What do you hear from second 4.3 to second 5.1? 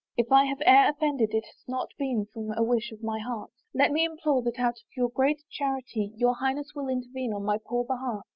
that out of your